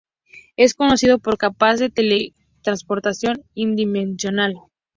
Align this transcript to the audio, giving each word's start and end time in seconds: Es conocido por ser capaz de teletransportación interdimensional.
Es 0.57 0.73
conocido 0.73 1.19
por 1.19 1.33
ser 1.33 1.37
capaz 1.37 1.75
de 1.75 1.91
teletransportación 1.91 3.43
interdimensional. 3.53 4.55